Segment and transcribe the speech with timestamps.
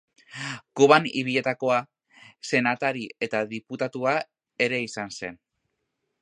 [0.79, 1.77] Kuban ibilitakoa,
[2.53, 4.15] senatari eta diputatua
[4.67, 5.39] ere izan zen.